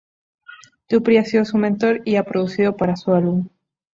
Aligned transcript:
Dupri 0.89 1.17
ha 1.19 1.23
sido 1.25 1.45
su 1.45 1.59
mentor 1.59 2.01
y 2.05 2.15
ha 2.15 2.23
producido 2.23 2.75
para 2.75 2.95
su 2.95 3.11
álbum. 3.13 3.47